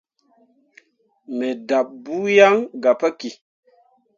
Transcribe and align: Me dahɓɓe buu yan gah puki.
Me 1.37 1.47
dahɓɓe 1.67 1.93
buu 2.03 2.23
yan 2.37 2.55
gah 2.81 2.95
puki. 2.99 3.29